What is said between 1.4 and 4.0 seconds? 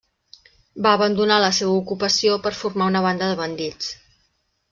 la seva ocupació per formar una banda de bandits.